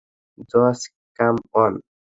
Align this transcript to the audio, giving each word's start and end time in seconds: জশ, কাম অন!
জশ, 0.51 0.79
কাম 1.19 1.35
অন! 1.55 1.73